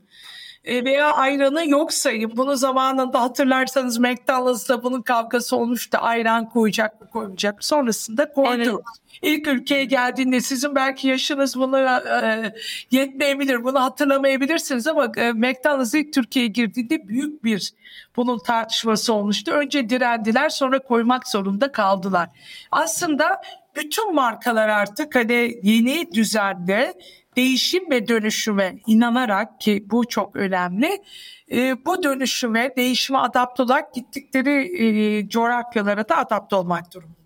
veya 0.65 1.13
ayranı 1.13 1.70
yok 1.70 1.94
sayın. 1.94 2.38
Bunu 2.38 2.56
zamanında 2.56 3.22
hatırlarsanız 3.22 3.98
McDonald's'da 3.98 4.84
bunun 4.84 5.01
kavgası 5.01 5.56
olmuştu. 5.56 5.98
Ayran 6.01 6.50
koyacak 6.50 7.01
mı 7.01 7.10
koymayacak 7.10 7.53
mı? 7.53 7.63
Sonrasında 7.63 8.34
koydu. 8.34 8.62
Evet. 8.62 9.01
İlk 9.22 9.48
ülkeye 9.48 9.86
geldiğinde 9.86 10.41
sizin 10.41 10.75
belki 10.75 11.08
yaşınız 11.08 11.56
bunu 11.56 11.80
e, 11.80 12.53
yetmeyebilir. 12.91 13.63
Bunu 13.63 13.82
hatırlamayabilirsiniz 13.82 14.88
ama 14.88 15.12
e, 15.18 15.32
McDonald's 15.32 15.94
ilk 15.94 16.13
Türkiye'ye 16.13 16.51
girdiğinde 16.51 17.08
büyük 17.08 17.44
bir 17.44 17.74
bunun 18.15 18.39
tartışması 18.39 19.13
olmuştu. 19.13 19.51
Önce 19.51 19.89
direndiler 19.89 20.50
sonra 20.50 20.80
koymak 20.80 21.27
zorunda 21.27 21.72
kaldılar. 21.72 22.30
Aslında 22.72 23.41
bütün 23.75 24.15
markalar 24.15 24.70
artık 24.70 25.15
hani 25.15 25.60
yeni 25.63 26.12
düzende 26.13 26.94
değişim 27.35 27.91
ve 27.91 28.07
dönüşüme 28.07 28.75
inanarak 28.88 29.61
ki 29.61 29.85
bu 29.91 30.07
çok 30.07 30.35
önemli. 30.35 31.03
E, 31.51 31.85
bu 31.85 32.03
dönüşüme, 32.03 32.73
değişime 32.77 33.19
adapte 33.19 33.63
olarak 33.63 33.93
gittikleri 33.93 34.83
e, 34.83 35.29
coğrafyalara 35.29 36.09
da 36.09 36.17
adapte 36.17 36.55
olmak 36.55 36.93
durumundalar. 36.93 37.21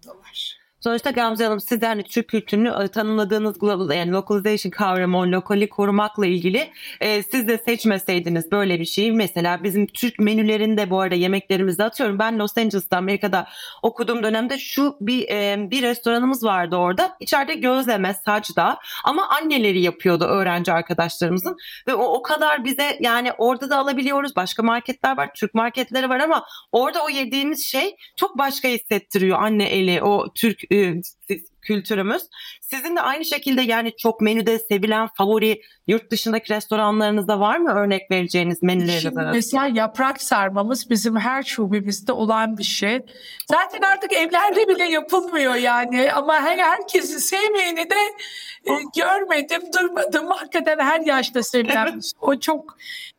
Sonuçta 0.85 1.11
Gamze 1.11 1.45
Hanım 1.45 1.59
siz 1.59 1.81
de 1.81 1.87
hani 1.87 2.03
Türk 2.03 2.27
kültürünü 2.27 2.73
e, 2.83 2.87
tanımladığınız 2.87 3.59
global 3.59 3.95
yani 3.95 4.11
localization 4.11 4.71
kavramı, 4.71 5.17
o 5.17 5.25
lokali 5.27 5.69
korumakla 5.69 6.25
ilgili 6.25 6.71
e, 7.01 7.23
siz 7.23 7.47
de 7.47 7.57
seçmeseydiniz 7.57 8.51
böyle 8.51 8.79
bir 8.79 8.85
şeyi 8.85 9.11
mesela 9.11 9.63
bizim 9.63 9.87
Türk 9.87 10.19
menülerinde 10.19 10.89
bu 10.89 10.99
arada 10.99 11.15
yemeklerimizde 11.15 11.83
atıyorum. 11.83 12.19
Ben 12.19 12.39
Los 12.39 12.57
Angeles'ta 12.57 12.97
Amerika'da 12.97 13.47
okuduğum 13.81 14.23
dönemde 14.23 14.57
şu 14.57 14.97
bir 15.01 15.29
e, 15.29 15.71
bir 15.71 15.81
restoranımız 15.81 16.43
vardı 16.43 16.75
orada. 16.75 17.17
İçeride 17.19 17.53
gözleme, 17.53 18.13
sacda 18.25 18.77
ama 19.03 19.29
anneleri 19.29 19.81
yapıyordu 19.81 20.23
öğrenci 20.23 20.71
arkadaşlarımızın 20.71 21.57
ve 21.87 21.95
o 21.95 22.03
o 22.03 22.21
kadar 22.21 22.65
bize 22.65 22.97
yani 22.99 23.31
orada 23.37 23.69
da 23.69 23.77
alabiliyoruz. 23.77 24.35
Başka 24.35 24.63
marketler 24.63 25.17
var, 25.17 25.29
Türk 25.35 25.53
marketleri 25.53 26.09
var 26.09 26.19
ama 26.19 26.45
orada 26.71 27.03
o 27.03 27.09
yediğimiz 27.09 27.65
şey 27.65 27.95
çok 28.15 28.37
başka 28.37 28.67
hissettiriyor 28.67 29.41
anne 29.41 29.63
eli, 29.63 30.03
o 30.03 30.33
Türk 30.33 30.74
kültürümüz. 31.65 32.23
Sizin 32.61 32.95
de 32.95 33.01
aynı 33.01 33.25
şekilde 33.25 33.61
yani 33.61 33.93
çok 33.97 34.21
menüde 34.21 34.59
sevilen 34.59 35.09
favori 35.17 35.61
yurt 35.87 36.11
dışındaki 36.11 36.53
restoranlarınızda 36.53 37.39
var 37.39 37.57
mı 37.57 37.73
örnek 37.73 38.11
vereceğiniz 38.11 38.63
menüleriniz 38.63 39.17
arasında? 39.17 39.31
Mesela 39.31 39.67
yaprak 39.67 40.21
sarmamız 40.21 40.89
bizim 40.89 41.15
her 41.15 41.43
şubemizde 41.43 42.11
olan 42.11 42.57
bir 42.57 42.63
şey. 42.63 42.99
Zaten 43.51 43.81
artık 43.81 44.13
evlerde 44.13 44.67
bile 44.67 44.83
yapılmıyor 44.83 45.55
yani 45.55 46.13
ama 46.13 46.41
her 46.41 46.57
herkesi 46.57 47.19
sevmeyeni 47.19 47.89
de 47.89 47.95
e, 48.65 48.71
görmedim, 48.97 49.61
durmadım. 49.79 50.27
Hakikaten 50.27 50.79
her 50.79 50.99
yaşta 50.99 51.43
sevilen. 51.43 51.99
o 52.21 52.39
çok 52.39 52.77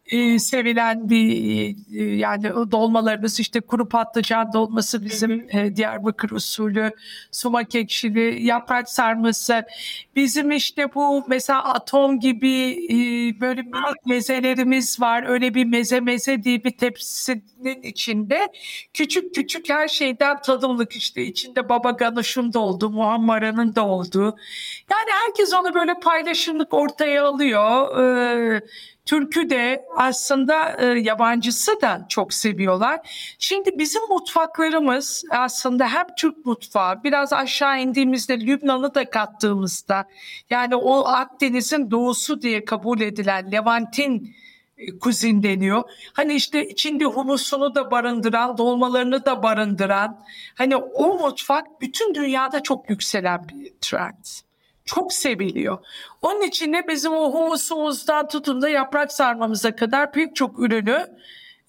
e, 0.09 0.39
sevilen 0.39 1.11
bir 1.11 1.77
e, 1.99 2.17
yani 2.17 2.51
dolmalarımız 2.71 3.41
işte 3.41 3.61
kuru 3.61 3.89
patlıcan 3.89 4.53
dolması 4.53 5.05
bizim 5.05 5.47
e, 5.51 5.77
Diyarbakır 5.77 6.31
usulü, 6.31 6.91
sumak 7.33 7.75
ekşili, 7.75 8.47
yaprak 8.47 8.89
sarması. 8.89 9.65
Bizim 10.17 10.51
işte 10.51 10.95
bu 10.95 11.25
mesela 11.29 11.65
atom 11.65 12.21
gibi 12.21 12.71
e, 12.91 12.97
böyle 13.41 13.63
mezelerimiz 14.07 15.01
var. 15.01 15.25
Öyle 15.29 15.55
bir 15.55 15.65
meze 15.65 16.01
meze 16.01 16.43
diye 16.43 16.65
bir 16.65 16.71
tepsinin 16.71 17.83
içinde 17.83 18.49
küçük 18.95 19.35
küçük 19.35 19.69
her 19.69 19.89
şeyden 19.89 20.41
tadımlık 20.41 20.93
işte 20.93 21.23
içinde 21.23 21.69
baba 21.69 21.91
ganuşun 21.91 22.53
da 22.53 22.59
oldu, 22.59 22.91
muhammaranın 22.91 23.75
da 23.75 23.87
olduğu. 23.87 24.37
Yani 24.91 25.11
herkes 25.25 25.55
onu 25.55 25.75
böyle 25.75 25.95
paylaşımlık 26.01 26.75
ortaya 26.75 27.25
alıyor. 27.25 27.99
Ee, 28.01 28.61
Türk'ü 29.07 29.51
de 29.51 29.85
aslında 29.97 30.77
e, 30.79 30.85
yabancısı 30.99 31.81
da 31.81 32.07
çok 32.09 32.35
seviyorlar. 32.35 33.01
Şimdi 33.39 33.79
bizim 33.79 34.03
mutfaklarımız 34.09 35.25
aslında 35.31 35.89
hem 35.89 36.07
Türk 36.19 36.47
mutfağı 36.47 37.05
biraz 37.05 37.33
aşağı 37.33 37.81
indiğimizde 37.81 38.41
Lübnan'ı 38.41 38.95
da 38.95 39.11
kattığımızda 39.11 40.09
yani 40.51 40.77
o 40.77 41.07
Akdeniz'in 41.07 41.91
doğusu 41.91 42.43
diye 42.43 42.65
kabul 42.65 43.01
edilen 43.01 43.53
Levantin 43.53 44.37
e, 44.79 44.99
kuzin 44.99 45.43
deniyor. 45.43 45.83
Hani 46.13 46.35
işte 46.35 46.69
içinde 46.69 47.05
humusunu 47.05 47.75
da 47.75 47.91
barındıran, 47.91 48.59
dolmalarını 48.59 49.25
da 49.25 49.43
barındıran. 49.43 50.25
Hani 50.55 50.77
o 50.77 51.19
mutfak 51.19 51.81
bütün 51.81 52.15
dünyada 52.15 52.63
çok 52.63 52.91
yükselen 52.91 53.49
bir 53.49 53.73
trend 53.81 54.46
çok 54.87 55.13
seviliyor. 55.13 55.79
Onun 56.23 56.43
için 56.43 56.73
de 56.73 56.89
bizim 56.89 57.13
o 57.13 57.33
humusumuzdan 57.33 58.29
tutun 58.29 58.63
da 58.63 58.69
yaprak 58.69 59.13
sarmamıza 59.13 59.77
kadar 59.77 60.13
pek 60.13 60.37
çok 60.37 60.59
ürünü 60.59 61.07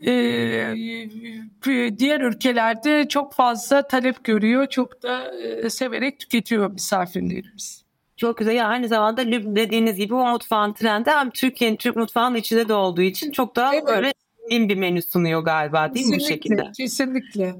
e, 0.01 1.99
diğer 1.99 2.21
ülkelerde 2.21 3.07
çok 3.07 3.33
fazla 3.33 3.87
talep 3.87 4.23
görüyor. 4.23 4.67
Çok 4.67 5.03
da 5.03 5.37
e, 5.37 5.69
severek 5.69 6.19
tüketiyor 6.19 6.71
misafirlerimiz. 6.71 7.83
Çok 8.17 8.37
güzel. 8.37 8.55
Yani 8.55 8.67
aynı 8.67 8.87
zamanda 8.87 9.31
dediğiniz 9.31 9.95
gibi 9.95 10.15
o 10.15 10.31
mutfağın 10.31 10.73
trendi 10.73 11.09
hem 11.09 11.29
Türkiye'nin 11.29 11.75
Türk 11.75 11.95
mutfağının 11.95 12.35
içinde 12.35 12.67
de 12.67 12.73
olduğu 12.73 13.01
için 13.01 13.31
çok 13.31 13.55
daha 13.55 13.75
evet. 13.75 13.87
böyle 13.87 14.13
bir 14.49 14.75
menü 14.75 15.01
sunuyor 15.01 15.41
galiba 15.41 15.93
değil 15.93 16.05
kesinlikle, 16.05 16.15
mi 16.15 16.21
bu 16.23 16.33
şekilde? 16.33 16.71
Kesinlikle. 16.77 17.55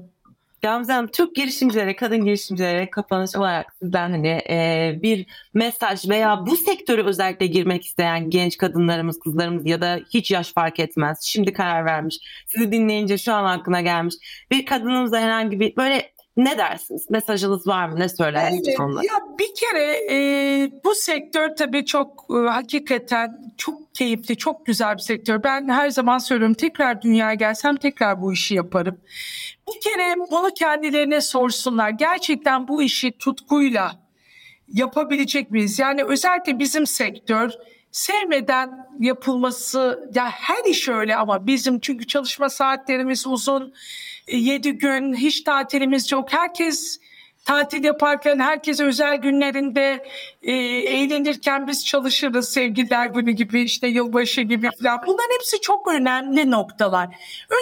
Gamze 0.62 0.92
Hanım 0.92 1.10
Türk 1.10 1.34
girişimcilere, 1.34 1.96
kadın 1.96 2.24
girişimcilere 2.24 2.90
kapanış 2.90 3.36
olarak 3.36 3.74
sizden 3.82 4.10
hani 4.10 4.28
e, 4.50 4.98
bir 5.02 5.26
mesaj 5.54 6.08
veya 6.08 6.46
bu 6.46 6.56
sektöre 6.56 7.02
özellikle 7.02 7.46
girmek 7.46 7.86
isteyen 7.86 8.30
genç 8.30 8.56
kadınlarımız, 8.56 9.18
kızlarımız 9.18 9.66
ya 9.66 9.80
da 9.80 10.00
hiç 10.14 10.30
yaş 10.30 10.52
fark 10.52 10.80
etmez. 10.80 11.22
Şimdi 11.22 11.52
karar 11.52 11.84
vermiş. 11.84 12.18
Sizi 12.46 12.72
dinleyince 12.72 13.18
şu 13.18 13.34
an 13.34 13.44
aklına 13.44 13.80
gelmiş. 13.80 14.14
Bir 14.50 14.66
kadınımıza 14.66 15.20
herhangi 15.20 15.60
bir 15.60 15.76
böyle 15.76 16.12
ne 16.38 16.58
dersiniz? 16.58 17.10
Mesajınız 17.10 17.66
var 17.66 17.88
mı? 17.88 17.98
Ne 17.98 18.08
söylersiniz 18.08 18.68
evet, 18.68 18.78
konuda? 18.78 19.02
Ya 19.02 19.38
bir 19.38 19.54
kere 19.54 20.14
e, 20.14 20.70
bu 20.84 20.94
sektör 20.94 21.56
tabii 21.56 21.84
çok 21.84 22.26
e, 22.30 22.48
hakikaten 22.48 23.52
çok 23.56 23.94
keyifli, 23.94 24.36
çok 24.36 24.66
güzel 24.66 24.94
bir 24.94 25.02
sektör. 25.02 25.42
Ben 25.42 25.68
her 25.68 25.90
zaman 25.90 26.18
söylüyorum 26.18 26.54
tekrar 26.54 27.02
dünyaya 27.02 27.34
gelsem 27.34 27.76
tekrar 27.76 28.22
bu 28.22 28.32
işi 28.32 28.54
yaparım. 28.54 29.00
Bir 29.68 29.80
kere 29.80 30.14
bunu 30.30 30.50
kendilerine 30.54 31.20
sorsunlar. 31.20 31.90
Gerçekten 31.90 32.68
bu 32.68 32.82
işi 32.82 33.12
tutkuyla 33.18 33.92
yapabilecek 34.68 35.50
miyiz? 35.50 35.78
Yani 35.78 36.04
özellikle 36.04 36.58
bizim 36.58 36.86
sektör 36.86 37.50
sevmeden 37.92 38.86
yapılması 39.00 40.10
ya 40.14 40.30
her 40.30 40.64
iş 40.64 40.88
öyle 40.88 41.16
ama 41.16 41.46
bizim 41.46 41.80
çünkü 41.80 42.06
çalışma 42.06 42.48
saatlerimiz 42.48 43.26
uzun 43.26 43.74
7 44.28 44.72
gün 44.72 45.14
hiç 45.14 45.40
tatilimiz 45.42 46.12
yok. 46.12 46.32
Herkes 46.32 47.00
tatil 47.48 47.84
yaparken 47.84 48.38
herkes 48.38 48.80
özel 48.80 49.16
günlerinde 49.16 50.06
e, 50.42 50.52
eğlenirken 50.52 51.66
biz 51.66 51.86
çalışırız 51.86 52.48
sevgililer 52.48 53.06
günü 53.06 53.30
gibi 53.30 53.62
işte 53.62 53.86
yılbaşı 53.86 54.40
gibi 54.40 54.68
falan. 54.82 55.00
Bunların 55.06 55.34
hepsi 55.34 55.60
çok 55.60 55.88
önemli 55.88 56.50
noktalar. 56.50 57.08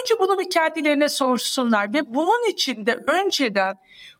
Önce 0.01 0.19
bunu 0.19 0.39
bir 0.39 0.49
kendilerine 0.49 1.09
sorsunlar 1.09 1.93
ve 1.93 2.13
bunun 2.13 2.49
için 2.49 2.85
de 2.85 2.99
önceden 3.07 3.75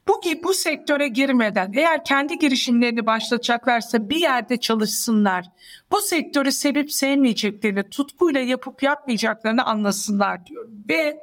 bu 0.08 0.22
bu 0.44 0.54
sektöre 0.54 1.08
girmeden 1.08 1.74
eğer 1.76 2.06
kendi 2.06 2.40
girişimlerini 2.40 3.06
başlatacaklarsa 3.06 4.10
bir 4.10 4.16
yerde 4.16 4.58
çalışsınlar. 4.58 5.46
Bu 5.92 6.02
sektörü 6.02 6.52
sevip 6.52 6.92
sevmeyeceklerini, 6.92 7.90
tutkuyla 7.90 8.40
yapıp 8.40 8.84
yapmayacaklarını 8.84 9.66
anlasınlar 9.66 10.46
diyorum. 10.46 10.84
Ve 10.90 11.18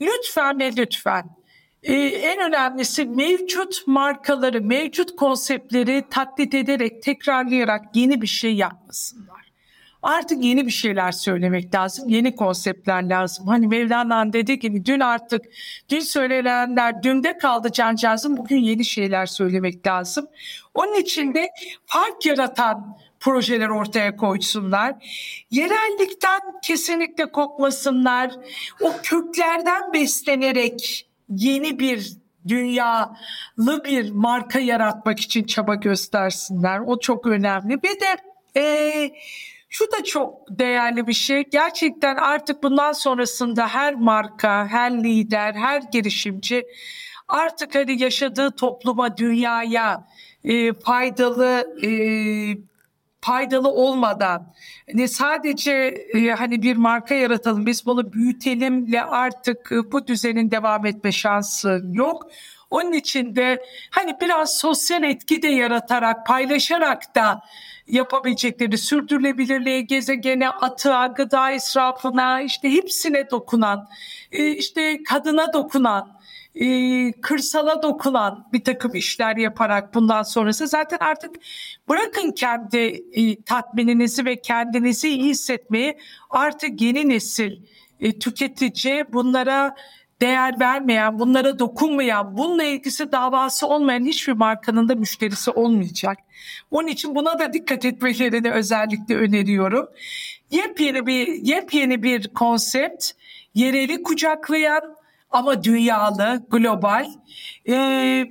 lütfen 0.00 0.60
ve 0.60 0.76
lütfen 0.76 1.24
ee, 1.84 1.94
en 2.04 2.40
önemlisi 2.48 3.04
mevcut 3.04 3.86
markaları, 3.86 4.60
mevcut 4.60 5.16
konseptleri 5.16 6.04
taklit 6.10 6.54
ederek, 6.54 7.02
tekrarlayarak 7.02 7.96
yeni 7.96 8.22
bir 8.22 8.26
şey 8.26 8.54
yapmasınlar. 8.54 9.43
Artık 10.04 10.44
yeni 10.44 10.66
bir 10.66 10.70
şeyler 10.70 11.12
söylemek 11.12 11.74
lazım. 11.74 12.08
Yeni 12.08 12.36
konseptler 12.36 13.02
lazım. 13.02 13.46
Hani 13.46 13.68
Mevlana'nın 13.68 14.32
dediği 14.32 14.58
gibi 14.58 14.84
dün 14.84 15.00
artık 15.00 15.44
dün 15.88 16.00
söylenenler 16.00 17.02
dünde 17.02 17.38
kaldı 17.38 17.72
cancağızım. 17.72 18.36
Bugün 18.36 18.58
yeni 18.58 18.84
şeyler 18.84 19.26
söylemek 19.26 19.86
lazım. 19.86 20.26
Onun 20.74 20.94
için 20.94 21.34
de 21.34 21.50
fark 21.86 22.26
yaratan 22.26 22.98
projeler 23.20 23.68
ortaya 23.68 24.16
koysunlar. 24.16 24.94
Yerellikten 25.50 26.40
kesinlikle 26.62 27.32
kokmasınlar. 27.32 28.32
O 28.80 28.92
köklerden 29.02 29.92
beslenerek 29.92 31.08
yeni 31.28 31.78
bir 31.78 32.12
dünyalı 32.48 33.84
bir 33.84 34.10
marka 34.10 34.58
yaratmak 34.58 35.20
için 35.20 35.44
çaba 35.44 35.74
göstersinler. 35.74 36.80
O 36.86 36.98
çok 37.00 37.26
önemli. 37.26 37.82
Bir 37.82 38.00
de 38.00 38.16
e, 38.56 39.10
şu 39.74 39.92
da 39.92 40.04
çok 40.04 40.34
değerli 40.50 41.06
bir 41.06 41.12
şey. 41.12 41.44
Gerçekten 41.52 42.16
artık 42.16 42.62
bundan 42.62 42.92
sonrasında 42.92 43.68
her 43.68 43.94
marka, 43.94 44.66
her 44.68 45.04
lider, 45.04 45.54
her 45.54 45.82
girişimci 45.92 46.66
artık 47.28 47.74
hani 47.74 48.02
yaşadığı 48.02 48.50
topluma, 48.50 49.16
dünyaya 49.16 50.06
e, 50.44 50.72
faydalı 50.72 51.76
e, 51.84 51.88
faydalı 53.20 53.68
olmadan 53.68 54.54
hani 54.90 55.08
sadece 55.08 55.72
e, 56.14 56.28
hani 56.30 56.62
bir 56.62 56.76
marka 56.76 57.14
yaratalım 57.14 57.66
biz 57.66 57.86
bunu 57.86 58.12
büyütelimle 58.12 59.02
artık 59.02 59.72
e, 59.72 59.92
bu 59.92 60.06
düzenin 60.06 60.50
devam 60.50 60.86
etme 60.86 61.12
şansı 61.12 61.82
yok. 61.92 62.30
Onun 62.70 62.92
için 62.92 63.36
de 63.36 63.64
hani 63.90 64.16
biraz 64.20 64.58
sosyal 64.58 65.02
etki 65.02 65.42
de 65.42 65.48
yaratarak 65.48 66.26
paylaşarak 66.26 67.14
da 67.14 67.42
yapabilecekleri 67.86 68.78
sürdürülebilirliğe, 68.78 69.80
gezegene, 69.80 70.48
atığa, 70.48 71.06
gıda 71.06 71.50
israfına 71.50 72.40
işte 72.40 72.72
hepsine 72.72 73.30
dokunan, 73.30 73.88
e, 74.32 74.50
işte 74.50 75.02
kadına 75.02 75.52
dokunan, 75.52 76.20
e, 76.54 77.12
kırsala 77.12 77.82
dokunan 77.82 78.48
bir 78.52 78.64
takım 78.64 78.94
işler 78.94 79.36
yaparak 79.36 79.94
bundan 79.94 80.22
sonrası 80.22 80.66
zaten 80.66 80.98
artık 81.00 81.36
bırakın 81.88 82.30
kendi 82.30 83.04
e, 83.12 83.42
tatmininizi 83.42 84.24
ve 84.24 84.40
kendinizi 84.40 85.08
iyi 85.08 85.24
hissetmeyi 85.24 85.98
artık 86.30 86.80
yeni 86.80 87.08
nesil 87.08 87.56
tüketici 88.20 89.04
bunlara 89.12 89.76
değer 90.20 90.60
vermeyen, 90.60 91.18
bunlara 91.18 91.58
dokunmayan, 91.58 92.36
bununla 92.36 92.64
ilgisi 92.64 93.12
davası 93.12 93.66
olmayan 93.66 94.04
hiçbir 94.04 94.32
markanın 94.32 94.88
da 94.88 94.94
müşterisi 94.94 95.50
olmayacak. 95.50 96.18
Onun 96.70 96.88
için 96.88 97.14
buna 97.14 97.38
da 97.38 97.52
dikkat 97.52 97.84
etmelerini 97.84 98.50
özellikle 98.50 99.16
öneriyorum. 99.16 99.88
Yepyeni 100.50 101.06
bir 101.06 101.26
yepyeni 101.28 102.02
bir 102.02 102.28
konsept, 102.28 103.10
yereli 103.54 104.02
kucaklayan 104.02 104.96
ama 105.30 105.64
dünyalı, 105.64 106.46
global 106.50 107.06
e, 107.66 107.74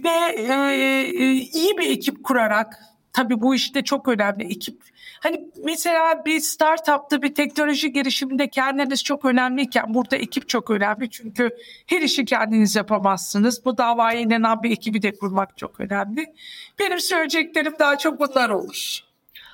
ve 0.04 0.36
e, 0.38 1.04
iyi 1.34 1.78
bir 1.78 1.90
ekip 1.90 2.24
kurarak 2.24 2.80
tabii 3.14 3.42
bu 3.42 3.56
işte 3.56 3.84
çok 3.84 4.08
önemli 4.08 4.44
ekip 4.44 4.93
Hani 5.24 5.48
mesela 5.64 6.26
bir 6.26 6.40
startupta 6.40 7.22
bir 7.22 7.36
teknoloji 7.36 7.94
girişiminde 7.94 8.50
kendiniz 8.50 9.04
çok 9.04 9.26
önemliyken 9.26 9.94
burada 9.94 10.16
ekip 10.16 10.50
çok 10.50 10.70
önemli. 10.70 11.10
Çünkü 11.10 11.50
her 11.88 12.02
işi 12.02 12.26
kendiniz 12.26 12.76
yapamazsınız. 12.76 13.66
Bu 13.66 13.78
davaya 13.78 14.20
inanan 14.20 14.64
bir 14.64 14.72
ekibi 14.72 15.02
de 15.02 15.16
kurmak 15.16 15.58
çok 15.58 15.80
önemli. 15.80 16.26
Benim 16.80 17.00
söyleyeceklerim 17.00 17.74
daha 17.80 17.98
çok 17.98 18.20
bunlar 18.20 18.50
olur. 18.50 19.00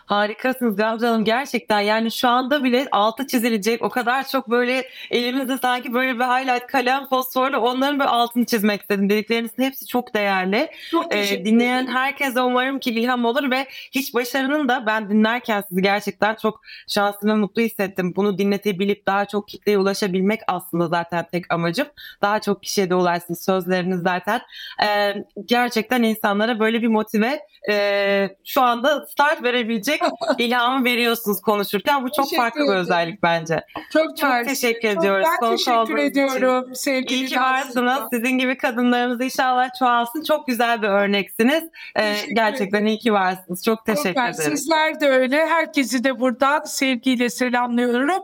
Harikasınız 0.10 0.76
Gamze 0.76 1.08
Hanım 1.08 1.26
gerçekten 1.26 1.80
yani 1.80 2.12
şu 2.12 2.28
anda 2.28 2.64
bile 2.64 2.88
altı 2.92 3.28
çizilecek 3.28 3.82
o 3.82 3.90
kadar 3.90 4.28
çok 4.28 4.50
böyle 4.50 4.86
elimizde 5.12 5.58
sanki 5.58 5.94
böyle 5.94 6.16
bir 6.16 6.24
highlight 6.24 6.68
kalem 6.68 7.08
fosforla 7.08 7.60
onların 7.60 8.00
böyle 8.00 8.10
altını 8.10 8.46
çizmek 8.46 8.82
istedim. 8.82 9.10
Dediklerinizin 9.10 9.64
hepsi 9.64 9.88
çok 9.88 10.14
değerli. 10.14 10.72
Çok 10.92 11.16
ee, 11.16 11.46
dinleyen 11.46 11.88
herkese 11.88 12.42
umarım 12.42 12.80
ki 12.80 12.92
ilham 12.92 13.26
olur 13.26 13.52
ve 13.52 13.68
hiç 13.92 14.14
başarının 14.14 14.70
da 14.70 14.86
ben 14.86 15.10
dinlerken 15.10 15.64
sizi 15.70 15.82
gerçekten 15.82 16.36
çok 16.36 16.62
şanslı 16.88 17.28
ve 17.28 17.34
mutlu 17.34 17.62
hissettim. 17.62 18.14
Bunu 18.16 18.38
dinletebilip 18.38 19.08
daha 19.08 19.26
çok 19.26 19.48
kitleye 19.48 19.78
ulaşabilmek 19.78 20.42
aslında 20.48 20.88
zaten 20.88 21.26
tek 21.32 21.54
amacım. 21.54 21.88
Daha 22.22 22.42
çok 22.42 22.64
kişiye 22.64 22.90
de 22.90 22.96
ulaşsın 22.96 23.34
sözleriniz 23.34 24.02
zaten. 24.02 24.42
Ee, 24.84 25.16
gerçekten 25.46 26.04
insanlara 26.04 26.60
böyle 26.60 26.82
bir 26.82 26.88
motive 26.88 27.40
e, 27.70 28.30
şu 28.46 28.62
anda 28.62 29.06
start 29.06 29.44
verebilecek 29.44 29.99
ilham 30.38 30.86
veriyorsunuz 30.86 31.42
konuşurken. 31.42 32.04
Bu 32.04 32.08
çok 32.12 32.26
teşekkür 32.26 32.38
farklı 32.38 32.62
ederim. 32.62 32.74
bir 32.74 32.80
özellik 32.80 33.24
bence. 33.24 33.62
Çok, 33.94 34.18
çok 34.18 34.46
teşekkür 34.48 34.92
çok 34.92 35.00
ediyoruz. 35.00 35.28
Ben 35.42 35.52
teşekkür 35.52 35.98
ediyorum. 35.98 36.76
Sevgili 36.76 37.20
İyi 37.20 37.28
ki 37.28 37.40
varsınız. 37.40 38.00
Sizin 38.14 38.38
gibi 38.38 38.58
kadınlarımız 38.58 39.22
inşallah 39.22 39.70
çoğalsın. 39.80 40.24
Çok 40.24 40.48
güzel 40.48 40.82
bir 40.82 40.88
örneksiniz. 40.88 41.64
Ee, 42.00 42.16
gerçekten 42.34 42.86
iyi 42.86 43.00
ki 43.00 43.14
varsınız. 43.14 43.64
Çok 43.64 43.86
teşekkür 43.86 44.22
ederim. 44.22 44.58
Sizler 44.58 45.00
de 45.00 45.10
öyle. 45.10 45.46
Herkesi 45.46 46.04
de 46.04 46.20
buradan 46.20 46.64
sevgiyle 46.64 47.30
selamlıyorum. 47.30 48.24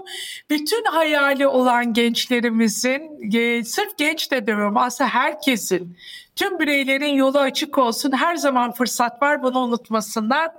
Bütün 0.49 0.83
hayali 0.83 1.47
olan 1.47 1.93
gençlerimizin, 1.93 3.31
sırf 3.63 3.97
genç 3.97 4.31
de 4.31 4.47
demiyorum 4.47 4.77
aslında 4.77 5.09
herkesin 5.09 5.97
Tüm 6.36 6.60
bireylerin 6.60 7.13
yolu 7.13 7.39
açık 7.39 7.78
olsun. 7.78 8.12
Her 8.12 8.36
zaman 8.36 8.71
fırsat 8.71 9.21
var 9.21 9.43
bunu 9.43 9.60
unutmasınlar. 9.60 10.52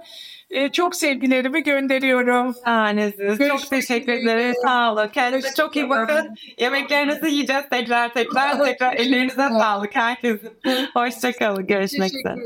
Ee, 0.50 0.68
çok 0.68 0.96
sevgilerimi 0.96 1.62
gönderiyorum. 1.62 2.52
Tanesiniz. 2.64 3.38
Çok 3.48 3.70
teşekkür 3.70 4.12
ederim. 4.12 4.54
Sağ 4.62 4.92
olun. 4.92 5.08
Kendinize 5.08 5.48
çok 5.56 5.76
iyi 5.76 5.90
bakın. 5.90 6.36
Yemeklerinizi 6.58 7.30
yiyeceğiz 7.30 7.64
tekrar 7.70 8.14
tekrar 8.14 8.58
tekrar. 8.64 8.94
Ellerinize 8.94 9.36
sağlık 9.36 9.96
herkesin. 9.96 10.50
Hoşçakalın. 10.94 11.66
Görüşmek 11.66 12.14
üzere. 12.14 12.36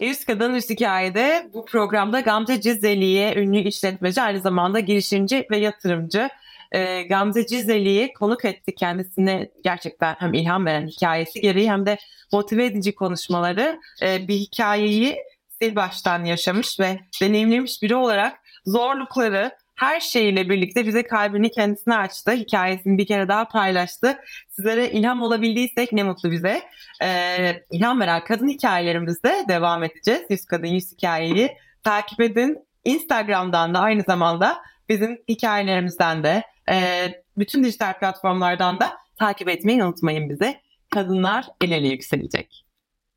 Üst 0.00 0.26
Kadın 0.26 0.54
Üst 0.54 0.70
Hikaye'de 0.70 1.50
bu 1.54 1.64
programda 1.64 2.20
Gamze 2.20 2.60
Cizeli'ye 2.60 3.34
ünlü 3.34 3.58
işletmeci 3.58 4.22
aynı 4.22 4.40
zamanda 4.40 4.80
girişimci 4.80 5.46
ve 5.50 5.56
yatırımcı 5.56 6.28
e, 6.76 7.02
Gamze 7.02 7.46
Cizeli'yi 7.46 8.12
konuk 8.12 8.44
etti. 8.44 8.74
Kendisine 8.74 9.48
gerçekten 9.64 10.16
hem 10.18 10.34
ilham 10.34 10.66
veren 10.66 10.86
hikayesi 10.86 11.40
gereği 11.40 11.70
hem 11.70 11.86
de 11.86 11.98
motive 12.32 12.64
edici 12.64 12.94
konuşmaları 12.94 13.80
e, 14.02 14.28
bir 14.28 14.34
hikayeyi 14.34 15.16
sil 15.56 15.72
baştan 15.76 16.24
yaşamış 16.24 16.80
ve 16.80 17.00
deneyimlemiş 17.22 17.82
biri 17.82 17.94
olarak 17.94 18.40
zorlukları 18.66 19.50
her 19.74 20.00
şeyiyle 20.00 20.48
birlikte 20.48 20.86
bize 20.86 21.02
kalbini 21.02 21.50
kendisine 21.50 21.96
açtı. 21.96 22.32
Hikayesini 22.32 22.98
bir 22.98 23.06
kere 23.06 23.28
daha 23.28 23.48
paylaştı. 23.48 24.18
Sizlere 24.50 24.90
ilham 24.90 25.22
olabildiysek 25.22 25.92
ne 25.92 26.02
mutlu 26.02 26.30
bize. 26.30 26.62
Ee, 27.02 27.62
ilham 27.70 28.00
veren 28.00 28.24
kadın 28.24 28.48
hikayelerimizde 28.48 29.44
devam 29.48 29.84
edeceğiz. 29.84 30.22
Yüz 30.30 30.44
Kadın 30.44 30.66
Yüz 30.66 30.92
Hikayeyi 30.92 31.56
takip 31.82 32.20
edin. 32.20 32.58
Instagram'dan 32.84 33.74
da 33.74 33.80
aynı 33.80 34.02
zamanda 34.02 34.58
bizim 34.88 35.18
hikayelerimizden 35.28 36.22
de 36.22 36.42
e, 36.70 37.08
bütün 37.38 37.64
dijital 37.64 37.98
platformlardan 37.98 38.80
da 38.80 38.92
takip 39.16 39.48
etmeyi 39.48 39.84
unutmayın 39.84 40.30
bize. 40.30 40.60
Kadınlar 40.90 41.46
el 41.60 41.70
ele 41.70 41.88
yükselecek. 41.88 42.65